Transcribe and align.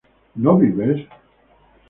¿no 0.41 0.57
vives? 0.57 1.05